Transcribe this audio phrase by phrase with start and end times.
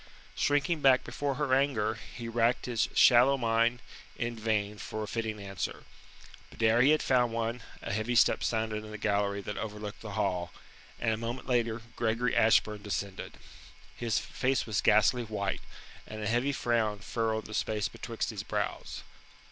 [0.33, 3.83] Shrinking back before her anger, he racked his shallow mind
[4.17, 5.83] in vain for a fitting answer.
[6.49, 10.01] But ere he had found one, a heavy step sounded in the gallery that overlooked
[10.01, 10.51] the hall,
[10.99, 13.33] and a moment later Gregory Ashburn descended.
[13.95, 15.61] His face was ghastly white,
[16.07, 19.03] and a heavy frown furrowed the space betwixt his brows.